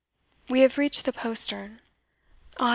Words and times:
We 0.49 0.61
have 0.61 0.79
reached 0.79 1.05
the 1.05 1.13
postern. 1.13 1.79
Ah! 2.57 2.69